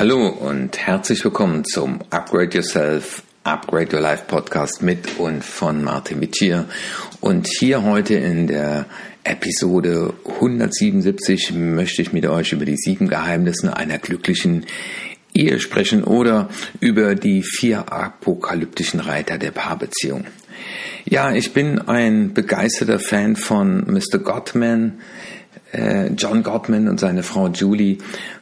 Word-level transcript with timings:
Hallo 0.00 0.28
und 0.28 0.78
herzlich 0.78 1.22
willkommen 1.24 1.62
zum 1.66 1.98
Upgrade 2.08 2.56
Yourself, 2.56 3.22
Upgrade 3.44 3.94
Your 3.94 4.00
Life 4.00 4.24
Podcast 4.28 4.80
mit 4.80 5.18
und 5.18 5.44
von 5.44 5.84
Martin 5.84 6.20
Mittier. 6.20 6.64
Und 7.20 7.46
hier 7.46 7.82
heute 7.82 8.14
in 8.14 8.46
der 8.46 8.86
Episode 9.24 10.14
177 10.24 11.52
möchte 11.52 12.00
ich 12.00 12.14
mit 12.14 12.24
euch 12.24 12.54
über 12.54 12.64
die 12.64 12.78
sieben 12.78 13.08
Geheimnisse 13.08 13.76
einer 13.76 13.98
glücklichen 13.98 14.64
Ehe 15.34 15.60
sprechen 15.60 16.02
oder 16.02 16.48
über 16.80 17.14
die 17.14 17.42
vier 17.42 17.92
apokalyptischen 17.92 19.00
Reiter 19.00 19.36
der 19.36 19.50
Paarbeziehung. 19.50 20.24
Ja, 21.04 21.34
ich 21.34 21.52
bin 21.52 21.78
ein 21.78 22.32
begeisterter 22.32 23.00
Fan 23.00 23.36
von 23.36 23.84
Mr. 23.86 24.18
Gottman. 24.18 25.00
Äh, 25.72 26.08
John 26.16 26.42
Gottman 26.42 26.88
und 26.88 27.00
seine 27.00 27.22
Frau 27.22 27.48
Julie 27.48 27.98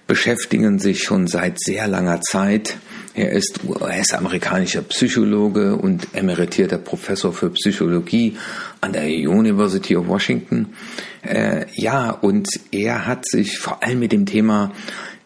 beschäftigen 0.06 0.78
sich 0.78 1.02
schon 1.02 1.26
seit 1.26 1.60
sehr 1.60 1.86
langer 1.86 2.20
Zeit. 2.20 2.76
Er 3.14 3.32
ist 3.32 3.60
US-amerikanischer 3.64 4.82
Psychologe 4.82 5.74
und 5.76 6.14
emeritierter 6.14 6.78
Professor 6.78 7.32
für 7.32 7.50
Psychologie 7.50 8.36
an 8.80 8.92
der 8.92 9.06
University 9.06 9.96
of 9.96 10.06
Washington. 10.06 10.74
Äh, 11.22 11.66
ja, 11.74 12.10
und 12.10 12.48
er 12.70 13.06
hat 13.06 13.26
sich 13.26 13.58
vor 13.58 13.82
allem 13.82 13.98
mit 13.98 14.12
dem 14.12 14.24
Thema 14.24 14.72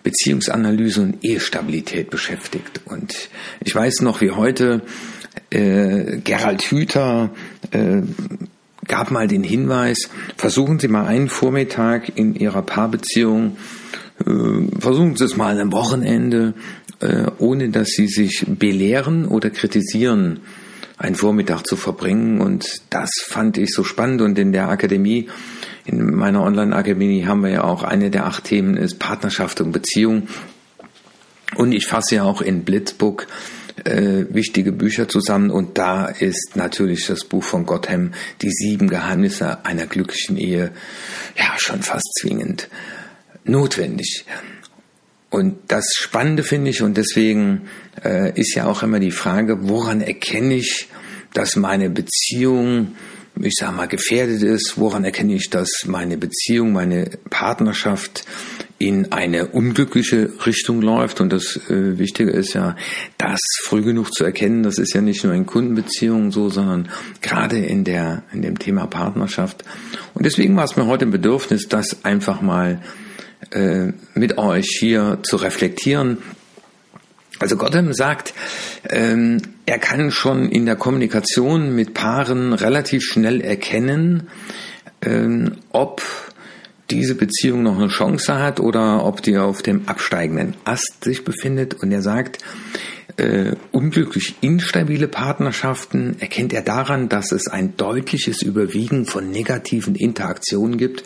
Beziehungsanalyse 0.02 1.02
und 1.02 1.24
Ehestabilität 1.24 2.10
beschäftigt. 2.10 2.80
Und 2.86 3.14
ich 3.60 3.74
weiß 3.74 4.00
noch 4.00 4.20
wie 4.20 4.32
heute, 4.32 4.82
äh, 5.50 6.18
Gerald 6.24 6.62
Hüther 6.62 7.30
äh, 7.70 8.02
gab 8.86 9.10
mal 9.10 9.28
den 9.28 9.44
Hinweis, 9.44 10.10
versuchen 10.36 10.78
Sie 10.78 10.88
mal 10.88 11.06
einen 11.06 11.28
Vormittag 11.28 12.16
in 12.16 12.34
Ihrer 12.34 12.62
Paarbeziehung 12.62 13.56
äh, 14.26 14.78
versuchen 14.78 15.16
Sie 15.16 15.24
es 15.24 15.36
mal 15.36 15.58
am 15.60 15.72
Wochenende, 15.72 16.54
äh, 17.00 17.26
ohne 17.38 17.70
dass 17.70 17.88
Sie 17.88 18.06
sich 18.06 18.44
belehren 18.46 19.26
oder 19.26 19.50
kritisieren, 19.50 20.40
einen 20.98 21.14
Vormittag 21.14 21.66
zu 21.66 21.76
verbringen. 21.76 22.40
Und 22.40 22.82
das 22.90 23.10
fand 23.26 23.58
ich 23.58 23.72
so 23.72 23.84
spannend. 23.84 24.20
Und 24.22 24.38
in 24.38 24.52
der 24.52 24.68
Akademie, 24.68 25.28
in 25.84 26.14
meiner 26.14 26.42
Online-Akademie 26.42 27.26
haben 27.26 27.42
wir 27.42 27.50
ja 27.50 27.64
auch 27.64 27.82
eine 27.82 28.10
der 28.10 28.26
acht 28.26 28.44
Themen 28.44 28.76
ist 28.76 28.98
Partnerschaft 28.98 29.60
und 29.60 29.72
Beziehung. 29.72 30.28
Und 31.56 31.72
ich 31.72 31.86
fasse 31.86 32.16
ja 32.16 32.22
auch 32.22 32.40
in 32.40 32.64
Blitzbook 32.64 33.26
äh, 33.84 34.26
wichtige 34.30 34.72
Bücher 34.72 35.08
zusammen 35.08 35.50
und 35.50 35.78
da 35.78 36.06
ist 36.06 36.52
natürlich 36.54 37.06
das 37.06 37.24
Buch 37.24 37.44
von 37.44 37.66
Gottham, 37.66 38.12
Die 38.42 38.50
sieben 38.50 38.88
Geheimnisse 38.88 39.64
einer 39.64 39.86
glücklichen 39.86 40.36
Ehe, 40.36 40.72
ja 41.36 41.54
schon 41.56 41.82
fast 41.82 42.08
zwingend 42.20 42.68
notwendig. 43.44 44.24
Und 45.30 45.56
das 45.68 45.94
Spannende 45.96 46.42
finde 46.42 46.70
ich, 46.70 46.82
und 46.82 46.96
deswegen 46.96 47.62
äh, 48.04 48.38
ist 48.38 48.54
ja 48.54 48.66
auch 48.66 48.82
immer 48.82 49.00
die 49.00 49.10
Frage, 49.10 49.68
woran 49.68 50.02
erkenne 50.02 50.56
ich, 50.56 50.88
dass 51.32 51.56
meine 51.56 51.88
Beziehung, 51.88 52.96
ich 53.40 53.54
sag 53.58 53.74
mal, 53.74 53.88
gefährdet 53.88 54.42
ist? 54.42 54.74
Woran 54.76 55.04
erkenne 55.04 55.34
ich, 55.34 55.48
dass 55.48 55.86
meine 55.86 56.18
Beziehung, 56.18 56.72
meine 56.72 57.10
Partnerschaft 57.30 58.26
in 58.82 59.12
eine 59.12 59.46
unglückliche 59.46 60.30
Richtung 60.44 60.82
läuft? 60.82 61.20
Und 61.20 61.32
das 61.32 61.56
äh, 61.70 61.98
Wichtige 61.98 62.30
ist 62.30 62.54
ja, 62.54 62.76
das 63.16 63.40
früh 63.64 63.82
genug 63.82 64.12
zu 64.12 64.24
erkennen. 64.24 64.62
Das 64.62 64.78
ist 64.78 64.94
ja 64.94 65.00
nicht 65.00 65.24
nur 65.24 65.34
in 65.34 65.46
Kundenbeziehungen 65.46 66.30
so, 66.30 66.48
sondern 66.48 66.88
gerade 67.20 67.58
in 67.58 67.84
der, 67.84 68.24
in 68.32 68.42
dem 68.42 68.58
Thema 68.58 68.86
Partnerschaft. 68.86 69.64
Und 70.14 70.26
deswegen 70.26 70.56
war 70.56 70.64
es 70.64 70.76
mir 70.76 70.86
heute 70.86 71.06
ein 71.06 71.10
Bedürfnis, 71.10 71.68
das 71.68 72.04
einfach 72.04 72.42
mal 72.42 72.82
äh, 73.50 73.92
mit 74.14 74.38
euch 74.38 74.66
hier 74.78 75.18
zu 75.22 75.36
reflektieren. 75.36 76.18
Also 77.38 77.56
Gotham 77.56 77.92
sagt, 77.92 78.34
ähm, 78.88 79.38
er 79.66 79.78
kann 79.78 80.10
schon 80.10 80.48
in 80.48 80.66
der 80.66 80.76
Kommunikation 80.76 81.74
mit 81.74 81.94
Paaren 81.94 82.52
relativ 82.52 83.02
schnell 83.04 83.40
erkennen, 83.40 84.28
ähm, 85.02 85.56
ob 85.70 86.02
diese 86.92 87.14
Beziehung 87.14 87.62
noch 87.62 87.78
eine 87.78 87.88
Chance 87.88 88.38
hat 88.38 88.60
oder 88.60 89.04
ob 89.04 89.22
die 89.22 89.36
auf 89.38 89.62
dem 89.62 89.88
absteigenden 89.88 90.54
Ast 90.64 91.02
sich 91.02 91.24
befindet. 91.24 91.74
Und 91.74 91.92
er 91.92 92.02
sagt, 92.02 92.38
äh, 93.16 93.56
unglücklich 93.72 94.36
instabile 94.40 95.08
Partnerschaften 95.08 96.16
erkennt 96.20 96.52
er 96.52 96.62
daran, 96.62 97.08
dass 97.08 97.32
es 97.32 97.48
ein 97.48 97.76
deutliches 97.76 98.42
Überwiegen 98.42 99.06
von 99.06 99.30
negativen 99.30 99.94
Interaktionen 99.94 100.78
gibt. 100.78 101.04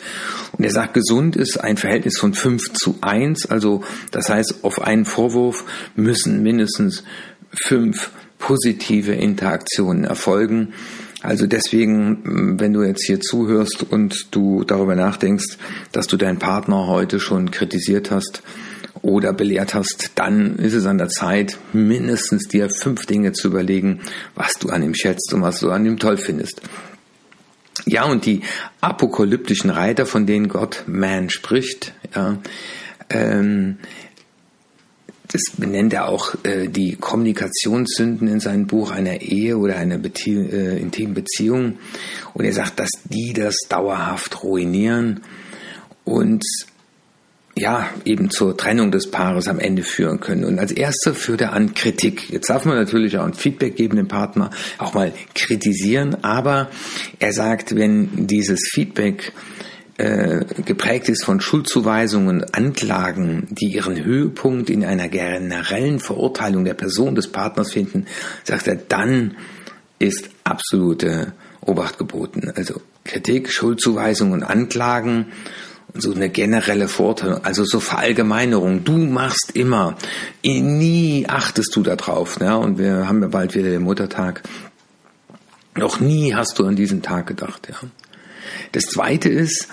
Und 0.53 0.63
er 0.63 0.71
sagt, 0.71 0.93
gesund 0.93 1.35
ist 1.35 1.57
ein 1.57 1.77
Verhältnis 1.77 2.17
von 2.17 2.33
5 2.33 2.73
zu 2.73 2.97
1. 3.01 3.47
Also 3.47 3.83
das 4.11 4.29
heißt, 4.29 4.63
auf 4.63 4.81
einen 4.81 5.05
Vorwurf 5.05 5.65
müssen 5.95 6.43
mindestens 6.43 7.03
fünf 7.51 8.11
positive 8.39 9.13
Interaktionen 9.13 10.03
erfolgen. 10.03 10.73
Also 11.21 11.47
deswegen, 11.47 12.59
wenn 12.59 12.73
du 12.73 12.83
jetzt 12.83 13.05
hier 13.05 13.19
zuhörst 13.19 13.83
und 13.89 14.27
du 14.31 14.63
darüber 14.63 14.95
nachdenkst, 14.95 15.57
dass 15.91 16.07
du 16.07 16.15
deinen 16.15 16.37
Partner 16.37 16.87
heute 16.87 17.19
schon 17.19 17.49
kritisiert 17.49 18.11
hast, 18.11 18.43
oder 19.01 19.33
belehrt 19.33 19.73
hast, 19.73 20.11
dann 20.15 20.57
ist 20.57 20.73
es 20.73 20.85
an 20.85 20.97
der 20.97 21.09
Zeit, 21.09 21.57
mindestens 21.73 22.47
dir 22.47 22.69
fünf 22.69 23.05
Dinge 23.05 23.31
zu 23.31 23.47
überlegen, 23.47 24.01
was 24.35 24.55
du 24.55 24.69
an 24.69 24.83
ihm 24.83 24.95
schätzt 24.95 25.33
und 25.33 25.41
was 25.41 25.59
du 25.59 25.71
an 25.71 25.85
ihm 25.85 25.99
toll 25.99 26.17
findest. 26.17 26.61
Ja, 27.85 28.05
und 28.05 28.25
die 28.25 28.41
apokalyptischen 28.81 29.69
Reiter, 29.69 30.05
von 30.05 30.25
denen 30.25 30.49
Gott 30.49 30.83
Man 30.87 31.29
spricht, 31.29 31.93
ja, 32.15 32.37
ähm, 33.09 33.77
das 35.27 35.41
benennt 35.57 35.93
er 35.93 36.07
auch 36.07 36.35
äh, 36.43 36.67
die 36.67 36.95
Kommunikationssünden 36.95 38.27
in 38.27 38.39
seinem 38.39 38.67
Buch 38.67 38.91
einer 38.91 39.21
Ehe 39.21 39.57
oder 39.57 39.75
einer 39.75 39.97
Bezie 39.97 40.35
äh, 40.35 40.79
intimen 40.79 41.13
Beziehung. 41.13 41.79
Und 42.33 42.45
er 42.45 42.53
sagt, 42.53 42.79
dass 42.79 42.91
die 43.05 43.33
das 43.33 43.55
dauerhaft 43.69 44.43
ruinieren. 44.43 45.21
Und 46.05 46.43
ja, 47.57 47.89
eben 48.05 48.29
zur 48.29 48.55
Trennung 48.55 48.91
des 48.91 49.09
Paares 49.09 49.47
am 49.47 49.59
Ende 49.59 49.83
führen 49.83 50.19
können. 50.19 50.45
Und 50.45 50.59
als 50.59 50.71
erster 50.71 51.13
führt 51.13 51.41
er 51.41 51.53
an 51.53 51.73
Kritik. 51.73 52.29
Jetzt 52.29 52.49
darf 52.49 52.65
man 52.65 52.75
natürlich 52.75 53.17
auch 53.17 53.25
ein 53.25 53.33
Feedback 53.33 53.75
geben 53.75 53.97
dem 53.97 54.07
Partner, 54.07 54.51
auch 54.77 54.93
mal 54.93 55.11
kritisieren, 55.33 56.23
aber 56.23 56.69
er 57.19 57.33
sagt, 57.33 57.75
wenn 57.75 58.27
dieses 58.27 58.69
Feedback 58.71 59.33
äh, 59.97 60.45
geprägt 60.63 61.09
ist 61.09 61.25
von 61.25 61.41
Schuldzuweisungen, 61.41 62.45
Anklagen, 62.53 63.47
die 63.49 63.73
ihren 63.73 64.03
Höhepunkt 64.03 64.69
in 64.69 64.85
einer 64.85 65.07
generellen 65.07 65.99
Verurteilung 65.99 66.65
der 66.65 66.75
Person 66.75 67.15
des 67.15 67.31
Partners 67.31 67.71
finden, 67.71 68.05
sagt 68.43 68.67
er, 68.67 68.75
dann 68.75 69.37
ist 69.99 70.29
absolute 70.43 71.33
Obacht 71.61 71.97
geboten. 71.97 72.51
Also 72.55 72.81
Kritik, 73.03 73.51
Schuldzuweisungen, 73.51 74.43
Anklagen 74.43 75.27
so 75.93 76.13
eine 76.13 76.29
generelle 76.29 76.87
Vorteilung, 76.87 77.43
also 77.43 77.63
so 77.63 77.79
Verallgemeinerung. 77.79 78.83
Du 78.83 78.97
machst 78.97 79.51
immer, 79.53 79.95
nie 80.43 81.25
achtest 81.27 81.75
du 81.75 81.81
darauf. 81.81 82.39
Ne? 82.39 82.57
Und 82.57 82.77
wir 82.77 83.07
haben 83.07 83.21
ja 83.21 83.29
bald 83.29 83.55
wieder 83.55 83.69
den 83.69 83.83
Muttertag. 83.83 84.43
Noch 85.75 85.99
nie 85.99 86.35
hast 86.35 86.59
du 86.59 86.65
an 86.65 86.75
diesen 86.75 87.01
Tag 87.01 87.27
gedacht. 87.27 87.69
Ja? 87.69 87.75
Das 88.71 88.85
Zweite 88.85 89.29
ist, 89.29 89.67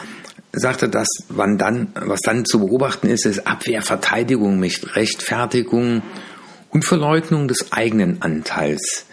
sagt 0.53 0.83
er, 0.83 0.89
dass 0.89 1.09
wann 1.29 1.59
dann, 1.59 1.89
was 1.95 2.21
dann 2.21 2.45
zu 2.45 2.61
beobachten 2.61 3.09
ist, 3.09 3.27
ist 3.27 3.47
Abwehr, 3.47 3.83
Verteidigung, 3.83 4.63
Rechtfertigung 4.63 6.03
und 6.71 6.85
Verleugnung 6.85 7.49
des 7.49 7.73
eigenen 7.73 8.23
Anteils, 8.23 9.07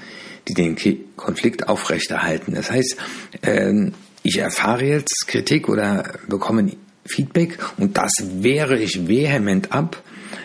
die 0.47 0.53
den 0.53 0.77
Konflikt 1.15 1.67
aufrechterhalten. 1.67 2.53
Das 2.55 2.71
heißt, 2.71 2.97
ähm, 3.43 3.93
ich 4.23 4.37
erfahre 4.37 4.85
jetzt 4.85 5.27
Kritik 5.27 5.67
oder 5.67 6.13
bekomme 6.27 6.71
Feedback 7.05 7.57
und 7.77 7.97
das 7.97 8.11
wehre 8.19 8.77
ich 8.77 9.07
vehement 9.07 9.71
ab 9.71 10.01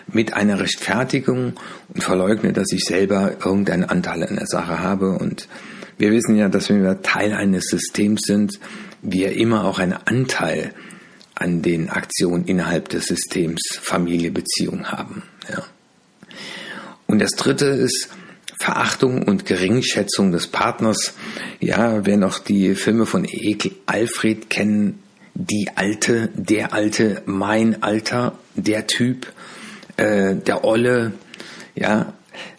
mit 0.08 0.32
einer 0.32 0.60
Rechtfertigung 0.60 1.54
und 1.92 2.02
verleugne, 2.02 2.52
dass 2.52 2.72
ich 2.72 2.84
selber 2.84 3.36
irgendeinen 3.44 3.84
Anteil 3.84 4.22
an 4.22 4.36
der 4.36 4.46
Sache 4.46 4.80
habe. 4.80 5.12
Und 5.12 5.48
wir 5.98 6.12
wissen 6.12 6.36
ja, 6.36 6.48
dass 6.48 6.68
wenn 6.68 6.82
wir 6.82 7.02
Teil 7.02 7.32
eines 7.32 7.64
Systems 7.66 8.22
sind, 8.24 8.58
wir 9.08 9.32
immer 9.32 9.64
auch 9.64 9.78
einen 9.78 9.92
Anteil 9.92 10.72
an 11.34 11.62
den 11.62 11.90
Aktionen 11.90 12.44
innerhalb 12.46 12.88
des 12.88 13.06
Systems 13.06 13.78
Familie, 13.80 14.30
Beziehung 14.30 14.86
haben. 14.86 15.22
Ja. 15.48 15.62
Und 17.06 17.20
das 17.20 17.30
dritte 17.32 17.66
ist, 17.66 18.08
Verachtung 18.58 19.22
und 19.22 19.44
Geringschätzung 19.44 20.32
des 20.32 20.48
Partners. 20.48 21.14
Ja, 21.60 22.06
wer 22.06 22.16
noch 22.16 22.38
die 22.38 22.74
Filme 22.74 23.06
von 23.06 23.26
Ekel 23.30 23.72
Alfred 23.84 24.50
kennen, 24.50 25.02
die 25.34 25.68
Alte, 25.74 26.30
der 26.34 26.72
Alte, 26.72 27.22
mein 27.26 27.82
Alter, 27.82 28.38
der 28.54 28.86
Typ, 28.86 29.26
äh, 29.98 30.34
der 30.34 30.64
Olle, 30.64 31.12
ja, 31.74 32.14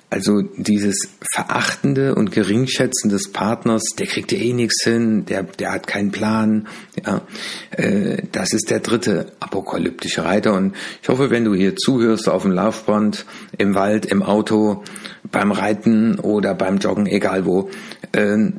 Also 0.09 0.41
dieses 0.41 1.09
Verachtende 1.33 2.15
und 2.15 2.31
Geringschätzen 2.31 3.09
des 3.09 3.33
Partners, 3.33 3.83
der 3.99 4.07
kriegt 4.07 4.31
ja 4.31 4.37
eh 4.37 4.53
nichts 4.53 4.83
hin, 4.83 5.25
der, 5.25 5.43
der 5.43 5.73
hat 5.73 5.85
keinen 5.85 6.11
Plan. 6.11 6.67
Ja, 7.05 7.21
äh, 7.71 8.23
das 8.31 8.53
ist 8.53 8.69
der 8.69 8.79
dritte 8.79 9.33
apokalyptische 9.41 10.23
Reiter. 10.23 10.53
Und 10.53 10.75
ich 11.01 11.09
hoffe, 11.09 11.29
wenn 11.29 11.43
du 11.43 11.53
hier 11.53 11.75
zuhörst 11.75 12.29
auf 12.29 12.43
dem 12.43 12.53
Laufband, 12.53 13.25
im 13.57 13.75
Wald, 13.75 14.05
im 14.05 14.23
Auto, 14.23 14.83
beim 15.29 15.51
Reiten 15.51 16.19
oder 16.19 16.55
beim 16.55 16.77
Joggen, 16.77 17.05
egal 17.05 17.45
wo, 17.45 17.69
äh, 18.13 18.51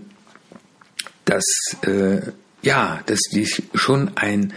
dass 1.25 1.45
äh, 1.83 2.21
ja, 2.63 3.01
dass 3.07 3.21
dich 3.33 3.63
schon 3.75 4.11
ein 4.17 4.53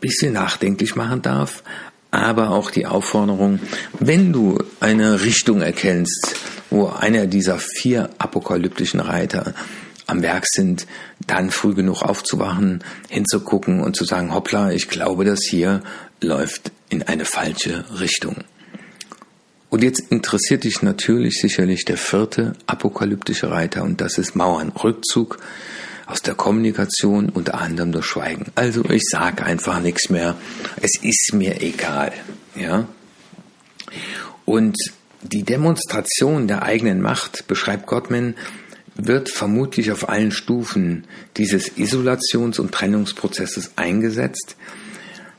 bisschen 0.00 0.32
nachdenklich 0.32 0.96
machen 0.96 1.22
darf, 1.22 1.62
aber 2.10 2.50
auch 2.50 2.70
die 2.70 2.86
Aufforderung, 2.86 3.60
wenn 3.98 4.32
du 4.32 4.58
eine 4.80 5.22
Richtung 5.22 5.60
erkennst, 5.62 6.34
wo 6.70 6.86
einer 6.86 7.26
dieser 7.26 7.58
vier 7.58 8.10
apokalyptischen 8.18 9.00
Reiter 9.00 9.54
am 10.06 10.22
Werk 10.22 10.44
sind, 10.48 10.86
dann 11.26 11.50
früh 11.50 11.74
genug 11.74 12.02
aufzuwachen, 12.02 12.82
hinzugucken 13.08 13.80
und 13.80 13.96
zu 13.96 14.04
sagen, 14.04 14.34
hoppla, 14.34 14.72
ich 14.72 14.88
glaube, 14.88 15.24
das 15.24 15.40
hier 15.48 15.82
läuft 16.20 16.72
in 16.88 17.02
eine 17.04 17.24
falsche 17.24 17.84
Richtung. 18.00 18.36
Und 19.68 19.84
jetzt 19.84 20.00
interessiert 20.10 20.64
dich 20.64 20.82
natürlich 20.82 21.40
sicherlich 21.40 21.84
der 21.84 21.96
vierte 21.96 22.54
apokalyptische 22.66 23.50
Reiter 23.50 23.84
und 23.84 24.00
das 24.00 24.18
ist 24.18 24.34
Mauern, 24.34 24.70
Rückzug, 24.70 25.38
aus 26.10 26.22
der 26.22 26.34
Kommunikation 26.34 27.28
unter 27.28 27.60
anderem 27.60 27.92
durch 27.92 28.06
Schweigen. 28.06 28.46
Also 28.56 28.84
ich 28.90 29.04
sage 29.08 29.44
einfach 29.44 29.80
nichts 29.80 30.10
mehr. 30.10 30.36
Es 30.82 31.00
ist 31.02 31.32
mir 31.34 31.62
egal. 31.62 32.12
Ja? 32.56 32.88
Und 34.44 34.76
die 35.22 35.44
Demonstration 35.44 36.48
der 36.48 36.62
eigenen 36.62 37.00
Macht, 37.00 37.46
beschreibt 37.46 37.86
Gottman, 37.86 38.34
wird 38.96 39.30
vermutlich 39.30 39.92
auf 39.92 40.08
allen 40.08 40.32
Stufen 40.32 41.06
dieses 41.36 41.76
Isolations- 41.76 42.58
und 42.58 42.72
Trennungsprozesses 42.72 43.72
eingesetzt 43.76 44.56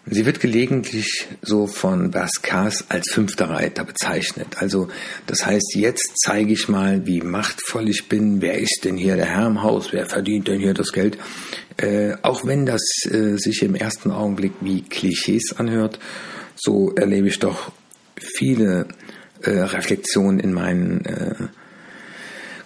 Sie 0.08 0.26
wird 0.26 0.40
gelegentlich 0.40 1.28
so 1.44 1.68
von 1.68 2.10
Baskas 2.10 2.86
als 2.90 3.12
fünfter 3.12 3.52
Reiter 3.52 3.84
bezeichnet. 3.84 4.58
Also 4.58 4.88
das 5.28 5.46
heißt, 5.46 5.76
jetzt 5.76 6.14
zeige 6.16 6.54
ich 6.54 6.68
mal, 6.68 7.06
wie 7.06 7.22
machtvoll 7.22 7.88
ich 7.88 8.10
bin. 8.10 8.42
Wer 8.42 8.58
ist 8.58 8.82
denn 8.84 8.98
hier 8.98 9.16
der 9.16 9.28
Herr 9.28 9.46
im 9.46 9.62
Haus? 9.62 9.94
Wer 9.94 10.08
verdient 10.08 10.48
denn 10.48 10.60
hier 10.60 10.74
das 10.74 10.92
Geld? 10.92 11.20
Äh, 11.78 12.16
auch 12.24 12.46
wenn 12.46 12.66
das 12.66 12.82
äh, 13.12 13.38
sich 13.38 13.62
im 13.62 13.76
ersten 13.76 14.10
Augenblick 14.10 14.54
wie 14.62 14.82
Klischees 14.82 15.54
anhört, 15.58 16.00
so 16.56 16.94
erlebe 16.96 17.28
ich 17.28 17.38
doch 17.38 17.72
viele 18.16 18.88
äh, 19.44 19.52
Reflexionen 19.52 20.40
in 20.40 20.52
meinen 20.52 21.06
äh, 21.06 21.36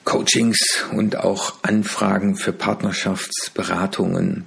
Coachings 0.05 0.85
und 0.93 1.17
auch 1.17 1.55
Anfragen 1.63 2.37
für 2.37 2.53
Partnerschaftsberatungen 2.53 4.45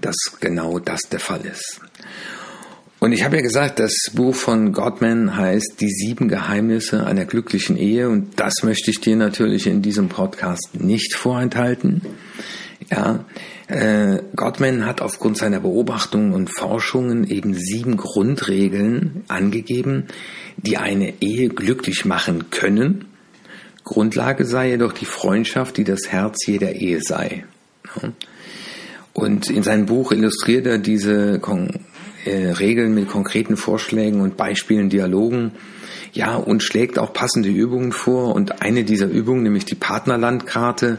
dass 0.00 0.16
genau 0.40 0.78
das 0.78 1.02
der 1.02 1.20
Fall 1.20 1.44
ist. 1.44 1.80
Und 2.98 3.12
ich 3.12 3.24
habe 3.24 3.36
ja 3.36 3.42
gesagt, 3.42 3.78
das 3.78 3.94
Buch 4.14 4.34
von 4.34 4.72
Gottman 4.72 5.36
heißt 5.36 5.76
Die 5.80 5.90
sieben 5.90 6.28
Geheimnisse 6.28 7.06
einer 7.06 7.26
glücklichen 7.26 7.76
Ehe 7.76 8.08
und 8.08 8.40
das 8.40 8.62
möchte 8.62 8.90
ich 8.90 9.00
dir 9.00 9.16
natürlich 9.16 9.66
in 9.66 9.82
diesem 9.82 10.08
Podcast 10.08 10.70
nicht 10.72 11.14
vorenthalten. 11.14 12.00
Ja, 12.90 13.24
äh, 13.68 14.22
Gottman 14.34 14.86
hat 14.86 15.02
aufgrund 15.02 15.36
seiner 15.36 15.60
Beobachtungen 15.60 16.32
und 16.32 16.50
Forschungen 16.56 17.28
eben 17.28 17.52
sieben 17.54 17.96
Grundregeln 17.96 19.24
angegeben, 19.28 20.06
die 20.56 20.78
eine 20.78 21.20
Ehe 21.20 21.48
glücklich 21.48 22.04
machen 22.04 22.50
können. 22.50 23.06
Grundlage 23.84 24.44
sei 24.44 24.70
jedoch 24.70 24.92
die 24.92 25.04
Freundschaft, 25.04 25.76
die 25.76 25.84
das 25.84 26.08
Herz 26.08 26.46
jeder 26.46 26.72
Ehe 26.72 27.00
sei. 27.02 27.44
Ja. 28.02 28.12
Und 29.16 29.48
in 29.48 29.62
seinem 29.62 29.86
Buch 29.86 30.12
illustriert 30.12 30.66
er 30.66 30.76
diese 30.76 31.38
Kon 31.38 31.70
äh, 32.26 32.48
Regeln 32.50 32.92
mit 32.92 33.08
konkreten 33.08 33.56
Vorschlägen 33.56 34.20
und 34.20 34.36
Beispielen, 34.36 34.90
Dialogen. 34.90 35.52
Ja, 36.12 36.36
und 36.36 36.62
schlägt 36.62 36.98
auch 36.98 37.14
passende 37.14 37.48
Übungen 37.48 37.92
vor. 37.92 38.34
Und 38.34 38.60
eine 38.60 38.84
dieser 38.84 39.08
Übungen, 39.08 39.42
nämlich 39.42 39.64
die 39.64 39.74
Partnerlandkarte, 39.74 40.98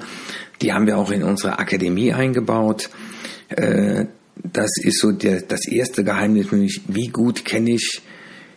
die 0.64 0.74
haben 0.74 0.88
wir 0.88 0.98
auch 0.98 1.12
in 1.12 1.22
unsere 1.22 1.60
Akademie 1.60 2.12
eingebaut. 2.12 2.90
Äh, 3.50 4.06
das 4.52 4.72
ist 4.82 5.00
so 5.00 5.12
der, 5.12 5.42
das 5.42 5.68
erste 5.68 6.04
Geheimnis, 6.04 6.52
nämlich 6.52 6.82
wie 6.88 7.10
gut 7.10 7.46
kenne 7.46 7.76
ich 7.76 8.02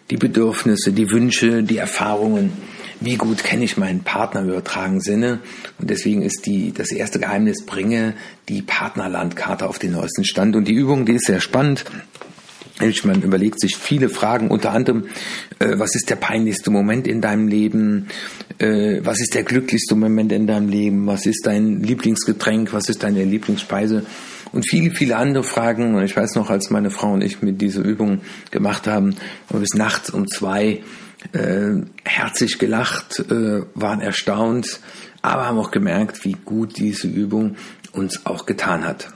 die 0.09 0.17
Bedürfnisse, 0.17 0.93
die 0.93 1.11
Wünsche, 1.11 1.63
die 1.63 1.77
Erfahrungen 1.77 2.53
wie 3.01 3.17
gut 3.17 3.43
kenne 3.43 3.65
ich 3.65 3.77
meinen 3.77 4.01
Partner 4.01 4.41
im 4.43 4.51
übertragenen 4.51 5.01
Sinne. 5.01 5.41
Und 5.79 5.91
deswegen 5.91 6.23
ist 6.23 6.47
die, 6.47 6.73
das 6.73 6.93
erste 6.93 7.19
Geheimnis, 7.19 7.65
bringe 7.65 8.15
die 8.49 8.63
Partnerlandkarte 8.63 9.67
auf 9.67 9.79
den 9.79 9.93
neuesten 9.93 10.25
Stand. 10.25 10.55
Und 10.55 10.69
die 10.69 10.75
Übung, 10.75 11.07
die 11.07 11.15
ist 11.15 11.27
sehr 11.27 11.41
spannend. 11.41 11.85
Man 13.05 13.21
überlegt 13.21 13.61
sich 13.61 13.77
viele 13.77 14.09
Fragen, 14.09 14.49
unter 14.49 14.73
anderem, 14.73 15.05
äh, 15.59 15.79
was 15.79 15.95
ist 15.95 16.09
der 16.09 16.17
peinlichste 16.17 16.71
Moment 16.71 17.07
in 17.07 17.21
deinem 17.21 17.47
Leben? 17.47 18.09
Äh, 18.59 19.01
was 19.03 19.21
ist 19.21 19.35
der 19.35 19.43
glücklichste 19.43 19.95
Moment 19.95 20.33
in 20.33 20.47
deinem 20.47 20.71
Leben? 20.71 21.07
Was 21.07 21.27
ist 21.27 21.45
dein 21.45 21.83
Lieblingsgetränk? 21.83 22.73
Was 22.73 22.89
ist 22.89 23.03
deine 23.03 23.23
Lieblingsspeise? 23.25 24.07
Und 24.53 24.67
viele, 24.69 24.93
viele 24.93 25.17
andere 25.17 25.45
Fragen. 25.45 25.95
Und 25.95 26.05
ich 26.05 26.17
weiß 26.17 26.35
noch, 26.37 26.49
als 26.49 26.71
meine 26.71 26.91
Frau 26.91 27.13
und 27.13 27.23
ich 27.23 27.43
mit 27.43 27.61
dieser 27.61 27.83
Übung 27.83 28.23
gemacht 28.51 28.87
haben, 28.87 29.15
bis 29.51 29.75
nachts 29.75 30.09
um 30.09 30.27
zwei 30.27 30.81
äh, 31.33 31.83
herzlich 32.11 32.59
gelacht, 32.59 33.21
äh, 33.21 33.63
waren 33.75 34.01
erstaunt, 34.01 34.81
aber 35.23 35.47
haben 35.47 35.59
auch 35.59 35.71
gemerkt, 35.71 36.25
wie 36.25 36.33
gut 36.33 36.79
diese 36.79 37.07
Übung 37.07 37.57
uns 37.93 38.27
auch 38.27 38.47
getan 38.47 38.85
hat. 38.85 39.13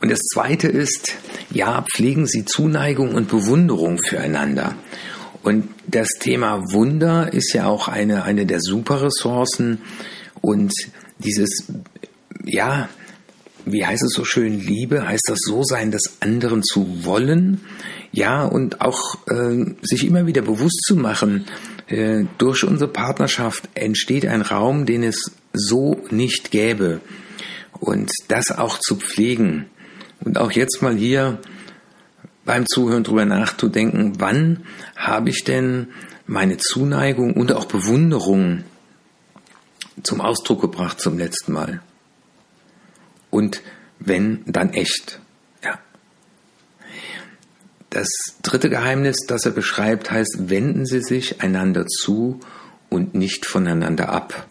Und 0.00 0.10
das 0.10 0.20
Zweite 0.32 0.68
ist, 0.68 1.14
ja, 1.50 1.84
pflegen 1.94 2.26
Sie 2.26 2.44
Zuneigung 2.44 3.14
und 3.14 3.28
Bewunderung 3.28 3.98
füreinander. 3.98 4.74
Und 5.42 5.68
das 5.86 6.08
Thema 6.20 6.62
Wunder 6.72 7.32
ist 7.32 7.52
ja 7.52 7.66
auch 7.66 7.88
eine, 7.88 8.24
eine 8.24 8.44
der 8.44 8.60
Superressourcen 8.60 9.80
und 10.40 10.72
dieses, 11.18 11.64
ja, 12.44 12.88
wie 13.72 13.84
heißt 13.84 14.02
es 14.02 14.12
so 14.12 14.24
schön, 14.24 14.58
Liebe, 14.60 15.06
heißt 15.06 15.24
das 15.28 15.38
so 15.42 15.62
sein, 15.62 15.90
das 15.90 16.18
anderen 16.20 16.62
zu 16.62 17.04
wollen 17.04 17.60
ja, 18.12 18.44
und 18.44 18.80
auch 18.80 19.18
äh, 19.28 19.74
sich 19.82 20.06
immer 20.06 20.26
wieder 20.26 20.42
bewusst 20.42 20.82
zu 20.86 20.96
machen, 20.96 21.44
äh, 21.88 22.24
durch 22.38 22.64
unsere 22.64 22.90
Partnerschaft 22.90 23.68
entsteht 23.74 24.26
ein 24.26 24.42
Raum, 24.42 24.86
den 24.86 25.02
es 25.02 25.32
so 25.52 26.02
nicht 26.10 26.50
gäbe. 26.50 27.00
Und 27.80 28.10
das 28.28 28.50
auch 28.50 28.78
zu 28.78 28.96
pflegen. 28.96 29.66
Und 30.20 30.38
auch 30.38 30.50
jetzt 30.52 30.82
mal 30.82 30.96
hier 30.96 31.38
beim 32.44 32.66
Zuhören 32.66 33.04
drüber 33.04 33.24
nachzudenken, 33.24 34.14
wann 34.18 34.64
habe 34.96 35.30
ich 35.30 35.44
denn 35.44 35.88
meine 36.26 36.56
Zuneigung 36.56 37.34
und 37.34 37.52
auch 37.52 37.66
Bewunderung 37.66 38.64
zum 40.02 40.20
Ausdruck 40.20 40.62
gebracht 40.62 40.98
zum 41.00 41.18
letzten 41.18 41.52
Mal? 41.52 41.82
Und 43.30 43.62
wenn, 43.98 44.42
dann 44.46 44.72
echt. 44.72 45.20
Das 47.90 48.08
dritte 48.42 48.68
Geheimnis, 48.68 49.16
das 49.26 49.46
er 49.46 49.52
beschreibt, 49.52 50.10
heißt, 50.10 50.50
wenden 50.50 50.84
Sie 50.84 51.00
sich 51.00 51.40
einander 51.40 51.86
zu 51.86 52.40
und 52.90 53.14
nicht 53.14 53.46
voneinander 53.46 54.10
ab. 54.10 54.46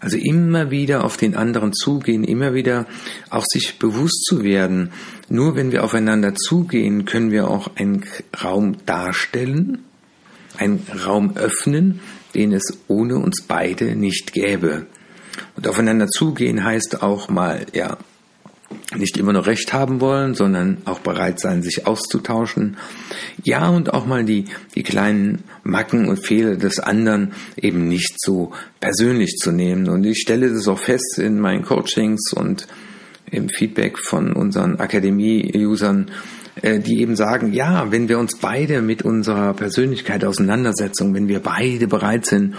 Also 0.00 0.18
immer 0.18 0.70
wieder 0.70 1.04
auf 1.04 1.16
den 1.16 1.36
anderen 1.36 1.72
zugehen, 1.72 2.24
immer 2.24 2.54
wieder 2.54 2.86
auch 3.30 3.44
sich 3.48 3.78
bewusst 3.78 4.24
zu 4.24 4.42
werden. 4.42 4.90
Nur 5.28 5.54
wenn 5.54 5.72
wir 5.72 5.84
aufeinander 5.84 6.34
zugehen, 6.34 7.04
können 7.04 7.30
wir 7.30 7.48
auch 7.48 7.76
einen 7.76 8.04
Raum 8.42 8.76
darstellen, 8.84 9.84
einen 10.58 10.84
Raum 11.06 11.36
öffnen, 11.36 12.00
den 12.34 12.52
es 12.52 12.78
ohne 12.88 13.16
uns 13.16 13.44
beide 13.46 13.94
nicht 13.96 14.32
gäbe. 14.32 14.86
Und 15.56 15.68
aufeinander 15.68 16.08
zugehen 16.08 16.64
heißt 16.64 17.02
auch 17.02 17.28
mal, 17.28 17.66
ja, 17.72 17.96
nicht 18.96 19.16
immer 19.16 19.32
nur 19.32 19.46
Recht 19.46 19.72
haben 19.72 20.00
wollen, 20.00 20.34
sondern 20.34 20.78
auch 20.84 21.00
bereit 21.00 21.40
sein, 21.40 21.62
sich 21.62 21.86
auszutauschen. 21.86 22.76
Ja, 23.42 23.68
und 23.68 23.92
auch 23.94 24.06
mal 24.06 24.24
die, 24.24 24.46
die 24.74 24.82
kleinen 24.82 25.44
Macken 25.62 26.08
und 26.08 26.24
Fehler 26.24 26.56
des 26.56 26.78
anderen 26.80 27.32
eben 27.56 27.88
nicht 27.88 28.16
so 28.18 28.52
persönlich 28.80 29.36
zu 29.36 29.52
nehmen. 29.52 29.88
Und 29.88 30.04
ich 30.04 30.18
stelle 30.18 30.52
das 30.52 30.68
auch 30.68 30.78
fest 30.78 31.18
in 31.18 31.40
meinen 31.40 31.64
Coachings 31.64 32.32
und 32.32 32.66
im 33.30 33.48
Feedback 33.48 33.98
von 33.98 34.32
unseren 34.32 34.78
Akademie-Usern, 34.78 36.10
äh, 36.62 36.78
die 36.78 37.00
eben 37.00 37.16
sagen, 37.16 37.52
ja, 37.52 37.90
wenn 37.90 38.08
wir 38.08 38.18
uns 38.18 38.38
beide 38.38 38.82
mit 38.82 39.02
unserer 39.02 39.52
Persönlichkeit 39.54 40.24
auseinandersetzen, 40.24 41.14
wenn 41.14 41.28
wir 41.28 41.40
beide 41.40 41.88
bereit 41.88 42.26
sind, 42.26 42.54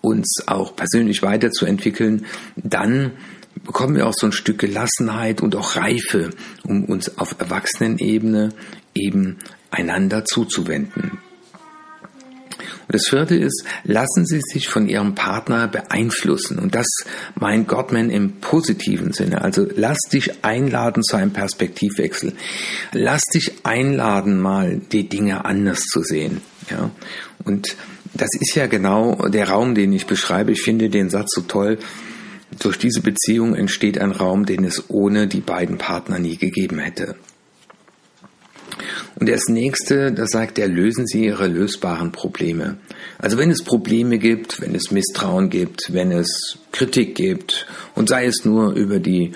uns 0.00 0.44
auch 0.46 0.76
persönlich 0.76 1.22
weiterzuentwickeln, 1.22 2.26
dann 2.56 3.12
bekommen 3.64 3.96
wir 3.96 4.06
auch 4.06 4.14
so 4.14 4.26
ein 4.26 4.32
Stück 4.32 4.58
Gelassenheit 4.58 5.40
und 5.40 5.56
auch 5.56 5.76
Reife, 5.76 6.30
um 6.64 6.84
uns 6.84 7.18
auf 7.18 7.36
Erwachsenenebene 7.38 8.50
eben 8.94 9.38
einander 9.70 10.24
zuzuwenden. 10.24 11.18
Und 12.88 12.94
das 12.94 13.08
vierte 13.08 13.34
ist, 13.34 13.64
lassen 13.82 14.24
Sie 14.26 14.40
sich 14.40 14.68
von 14.68 14.88
Ihrem 14.88 15.16
Partner 15.16 15.66
beeinflussen. 15.66 16.60
Und 16.60 16.74
das 16.76 16.86
meint 17.34 17.66
Gottman 17.66 18.10
im 18.10 18.40
positiven 18.40 19.12
Sinne. 19.12 19.42
Also 19.42 19.66
lass 19.74 19.98
dich 20.12 20.44
einladen 20.44 21.02
zu 21.02 21.16
einem 21.16 21.32
Perspektivwechsel. 21.32 22.34
Lass 22.92 23.22
dich 23.24 23.64
einladen, 23.64 24.40
mal 24.40 24.80
die 24.92 25.08
Dinge 25.08 25.44
anders 25.44 25.80
zu 25.80 26.02
sehen. 26.02 26.42
Ja. 26.70 26.90
Und 27.44 27.76
das 28.20 28.30
ist 28.40 28.54
ja 28.54 28.66
genau 28.66 29.28
der 29.28 29.48
Raum, 29.48 29.74
den 29.74 29.92
ich 29.92 30.06
beschreibe. 30.06 30.52
Ich 30.52 30.62
finde 30.62 30.88
den 30.88 31.10
Satz 31.10 31.34
so 31.34 31.42
toll. 31.42 31.78
Durch 32.58 32.78
diese 32.78 33.00
Beziehung 33.00 33.54
entsteht 33.54 33.98
ein 33.98 34.12
Raum, 34.12 34.46
den 34.46 34.64
es 34.64 34.88
ohne 34.88 35.26
die 35.26 35.40
beiden 35.40 35.78
Partner 35.78 36.18
nie 36.18 36.36
gegeben 36.36 36.78
hätte. 36.78 37.16
Und 39.18 39.28
das 39.28 39.48
nächste, 39.48 40.12
da 40.12 40.26
sagt 40.26 40.58
er, 40.58 40.68
lösen 40.68 41.06
Sie 41.06 41.24
Ihre 41.24 41.46
lösbaren 41.46 42.12
Probleme. 42.12 42.76
Also 43.18 43.38
wenn 43.38 43.50
es 43.50 43.64
Probleme 43.64 44.18
gibt, 44.18 44.60
wenn 44.60 44.74
es 44.74 44.90
Misstrauen 44.90 45.48
gibt, 45.48 45.92
wenn 45.92 46.12
es 46.12 46.58
Kritik 46.72 47.14
gibt 47.14 47.66
und 47.94 48.08
sei 48.08 48.26
es 48.26 48.44
nur 48.44 48.74
über 48.74 48.98
die 48.98 49.32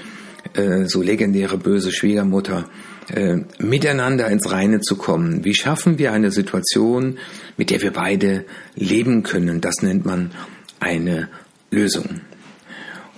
äh, 0.54 0.84
so 0.84 1.00
legendäre 1.00 1.56
böse 1.56 1.92
Schwiegermutter, 1.92 2.68
äh, 3.14 3.44
miteinander 3.58 4.28
ins 4.28 4.50
Reine 4.50 4.80
zu 4.80 4.96
kommen. 4.96 5.44
Wie 5.44 5.54
schaffen 5.54 5.98
wir 5.98 6.12
eine 6.12 6.30
Situation, 6.30 7.18
mit 7.56 7.70
der 7.70 7.82
wir 7.82 7.92
beide 7.92 8.44
leben 8.74 9.22
können? 9.22 9.60
Das 9.60 9.76
nennt 9.82 10.04
man 10.04 10.32
eine 10.80 11.28
Lösung. 11.70 12.20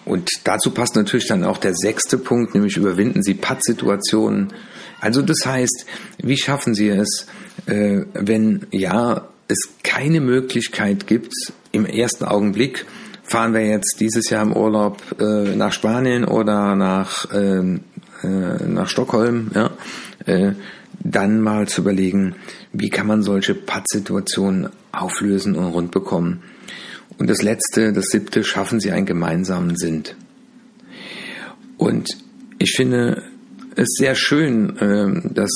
Und 0.04 0.28
dazu 0.44 0.70
passt 0.70 0.96
natürlich 0.96 1.28
dann 1.28 1.44
auch 1.44 1.58
der 1.58 1.74
sechste 1.74 2.18
Punkt, 2.18 2.54
nämlich 2.54 2.76
überwinden 2.76 3.22
Sie 3.22 3.34
Pattsituationen. 3.34 4.52
Also 5.00 5.22
das 5.22 5.46
heißt, 5.46 5.86
wie 6.22 6.36
schaffen 6.36 6.74
Sie 6.74 6.88
es, 6.88 7.26
äh, 7.66 8.02
wenn 8.14 8.66
ja 8.70 9.28
es 9.48 9.68
keine 9.82 10.20
Möglichkeit 10.20 11.06
gibt, 11.06 11.32
im 11.72 11.86
ersten 11.86 12.24
Augenblick, 12.24 12.86
fahren 13.22 13.54
wir 13.54 13.66
jetzt 13.66 13.96
dieses 14.00 14.28
Jahr 14.30 14.42
im 14.42 14.52
Urlaub 14.52 15.02
äh, 15.20 15.54
nach 15.56 15.72
Spanien 15.72 16.24
oder 16.24 16.74
nach, 16.74 17.26
ähm, 17.32 17.80
äh, 18.22 18.66
nach 18.66 18.88
Stockholm, 18.88 19.50
ja, 19.54 19.70
äh, 20.26 20.52
dann 21.02 21.40
mal 21.40 21.68
zu 21.68 21.80
überlegen, 21.80 22.34
wie 22.72 22.90
kann 22.90 23.06
man 23.06 23.22
solche 23.22 23.54
Pattsituationen 23.54 24.68
auflösen 24.92 25.56
und 25.56 25.66
rund 25.66 25.90
bekommen. 25.90 26.42
Und 27.18 27.28
das 27.28 27.42
letzte, 27.42 27.92
das 27.92 28.06
siebte, 28.06 28.44
schaffen 28.44 28.80
Sie 28.80 28.90
einen 28.90 29.06
gemeinsamen 29.06 29.76
Sinn. 29.76 30.04
Und 31.76 32.16
ich 32.58 32.72
finde 32.76 33.22
es 33.76 33.88
sehr 33.98 34.14
schön, 34.14 34.76
ähm, 34.80 35.30
dass 35.34 35.50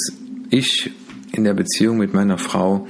ich 0.50 0.90
in 1.32 1.44
der 1.44 1.54
Beziehung 1.54 1.98
mit 1.98 2.14
meiner 2.14 2.38
Frau 2.38 2.86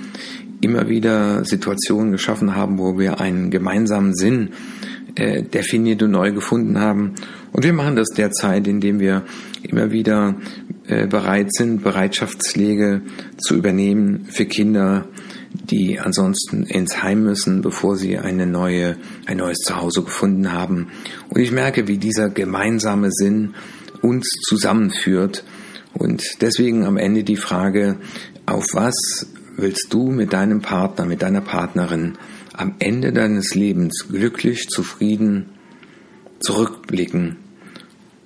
immer 0.61 0.89
wieder 0.89 1.45
Situationen 1.45 2.13
geschaffen 2.13 2.55
haben, 2.55 2.79
wo 2.79 2.99
wir 2.99 3.21
einen 3.21 3.51
gemeinsamen 3.51 4.15
Sinn 4.15 4.51
äh, 5.17 5.43
definiert 5.43 6.03
und 6.03 6.13
neu 6.13 6.33
gefunden 6.33 6.79
haben. 6.79 7.15
Und 7.53 7.65
wir 7.65 7.73
machen 7.73 7.97
das 7.97 8.09
derzeit, 8.09 8.67
indem 8.67 9.01
wir 9.01 9.25
immer 9.67 9.91
wieder 9.91 10.37
äh, 10.87 11.07
bereit 11.07 11.53
sind, 11.53 11.83
Bereitschaftspflege 11.83 13.03
zu 13.39 13.57
übernehmen 13.57 14.27
für 14.31 14.47
Kinder, 14.47 15.09
die 15.53 15.99
ansonsten 15.99 16.65
ins 16.65 17.03
Heim 17.03 17.23
müssen, 17.23 17.63
bevor 17.63 17.97
sie 17.97 18.19
eine 18.19 18.47
neue, 18.47 18.97
ein 19.27 19.39
neues 19.39 19.59
Zuhause 19.59 20.03
gefunden 20.03 20.53
haben. 20.53 20.89
Und 21.29 21.41
ich 21.41 21.53
merke, 21.53 21.89
wie 21.89 21.99
dieser 21.99 22.29
gemeinsame 22.29 23.11
Sinn 23.11 23.55
uns 24.03 24.29
zusammenführt. 24.49 25.45
Und 25.95 26.23
deswegen 26.41 26.85
am 26.85 26.97
Ende 26.97 27.25
die 27.25 27.37
Frage, 27.37 27.97
auf 28.45 28.65
was 28.75 29.27
willst 29.57 29.87
du 29.91 30.11
mit 30.11 30.33
deinem 30.33 30.61
Partner, 30.61 31.07
mit 31.07 31.23
deiner 31.23 31.41
Partnerin 31.41 32.19
am 32.53 32.75
Ende 32.79 33.13
deines 33.13 33.55
Lebens 33.55 34.07
glücklich, 34.09 34.69
zufrieden 34.69 35.51
zurückblicken? 36.41 37.39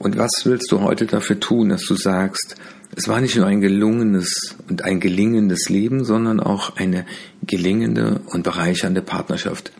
Und 0.00 0.16
was 0.16 0.30
willst 0.44 0.72
du 0.72 0.80
heute 0.80 1.04
dafür 1.04 1.38
tun, 1.38 1.68
dass 1.68 1.84
du 1.84 1.94
sagst, 1.94 2.56
es 2.96 3.06
war 3.06 3.20
nicht 3.20 3.36
nur 3.36 3.44
ein 3.44 3.60
gelungenes 3.60 4.56
und 4.66 4.82
ein 4.82 4.98
gelingendes 4.98 5.68
Leben, 5.68 6.04
sondern 6.04 6.40
auch 6.40 6.76
eine 6.76 7.04
gelingende 7.42 8.22
und 8.24 8.42
bereichernde 8.42 9.02
Partnerschaft. 9.02 9.72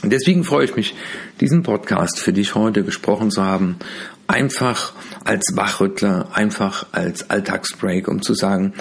Und 0.00 0.10
deswegen 0.10 0.44
freue 0.44 0.66
ich 0.66 0.76
mich, 0.76 0.94
diesen 1.40 1.64
Podcast 1.64 2.20
für 2.20 2.32
dich 2.32 2.54
heute 2.54 2.84
gesprochen 2.84 3.32
zu 3.32 3.42
haben. 3.42 3.80
Einfach 4.28 4.92
als 5.24 5.56
Wachrüttler, 5.56 6.28
einfach 6.34 6.86
als 6.92 7.28
Alltagsbreak, 7.28 8.06
um 8.06 8.22
zu 8.22 8.34
sagen, 8.34 8.74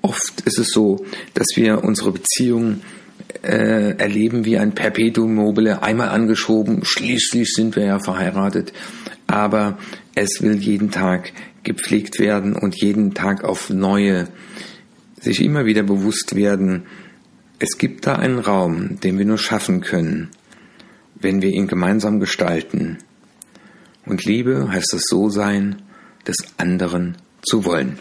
oft 0.00 0.40
ist 0.46 0.58
es 0.58 0.70
so, 0.70 1.04
dass 1.34 1.48
wir 1.54 1.84
unsere 1.84 2.12
Beziehung 2.12 2.80
äh, 3.42 3.94
erleben 3.98 4.46
wie 4.46 4.56
ein 4.56 4.72
Perpetuum 4.72 5.34
mobile, 5.34 5.82
einmal 5.82 6.08
angeschoben, 6.08 6.80
schließlich 6.82 7.52
sind 7.52 7.76
wir 7.76 7.84
ja 7.84 7.98
verheiratet, 7.98 8.72
aber 9.30 9.78
es 10.14 10.42
will 10.42 10.56
jeden 10.56 10.90
Tag 10.90 11.32
gepflegt 11.62 12.18
werden 12.18 12.54
und 12.56 12.80
jeden 12.80 13.14
Tag 13.14 13.44
auf 13.44 13.70
neue 13.70 14.28
sich 15.20 15.42
immer 15.42 15.66
wieder 15.66 15.82
bewusst 15.82 16.34
werden, 16.34 16.84
es 17.58 17.76
gibt 17.76 18.06
da 18.06 18.16
einen 18.16 18.38
Raum, 18.38 19.00
den 19.00 19.18
wir 19.18 19.26
nur 19.26 19.38
schaffen 19.38 19.82
können, 19.82 20.30
wenn 21.14 21.42
wir 21.42 21.50
ihn 21.50 21.66
gemeinsam 21.66 22.18
gestalten. 22.18 22.98
Und 24.06 24.24
Liebe 24.24 24.70
heißt 24.72 24.94
es 24.94 25.04
so 25.08 25.28
sein, 25.28 25.82
des 26.26 26.36
anderen 26.56 27.16
zu 27.42 27.64
wollen. 27.64 27.98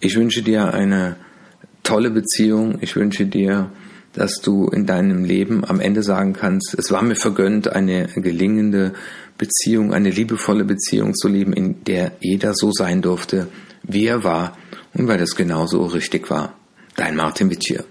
Ich 0.00 0.16
wünsche 0.16 0.42
dir 0.42 0.72
eine 0.72 1.16
tolle 1.82 2.10
Beziehung. 2.10 2.78
Ich 2.80 2.94
wünsche 2.96 3.26
dir, 3.26 3.70
dass 4.14 4.40
du 4.40 4.68
in 4.68 4.86
deinem 4.86 5.24
Leben 5.24 5.64
am 5.64 5.80
Ende 5.80 6.02
sagen 6.02 6.32
kannst, 6.32 6.74
es 6.78 6.90
war 6.90 7.02
mir 7.02 7.16
vergönnt, 7.16 7.68
eine 7.68 8.06
gelingende 8.14 8.94
Beziehung, 9.38 9.92
eine 9.92 10.10
liebevolle 10.10 10.64
Beziehung 10.64 11.14
zu 11.14 11.28
leben, 11.28 11.52
in 11.52 11.84
der 11.84 12.12
jeder 12.20 12.54
so 12.54 12.70
sein 12.72 13.02
durfte, 13.02 13.48
wie 13.82 14.06
er 14.06 14.24
war 14.24 14.56
und 14.94 15.08
weil 15.08 15.18
das 15.18 15.34
genauso 15.34 15.84
richtig 15.84 16.30
war. 16.30 16.54
Dein 16.96 17.16
Martin 17.16 17.50
Wittier. 17.50 17.84